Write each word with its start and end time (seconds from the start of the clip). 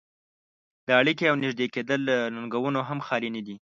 دا 0.87 0.93
اړيکې 1.01 1.25
او 1.31 1.35
نږدې 1.43 1.65
کېدل 1.75 1.99
له 2.09 2.15
ننګونو 2.35 2.79
هم 2.89 2.99
خالي 3.07 3.29
نه 3.35 3.41
دي. 3.47 3.55